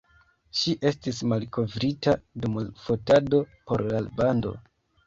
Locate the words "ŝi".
0.59-0.73